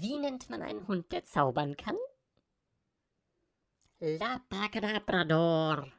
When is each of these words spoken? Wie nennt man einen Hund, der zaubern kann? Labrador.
Wie 0.00 0.16
nennt 0.16 0.48
man 0.48 0.62
einen 0.62 0.86
Hund, 0.86 1.10
der 1.10 1.24
zaubern 1.24 1.76
kann? 1.76 1.96
Labrador. 3.98 5.90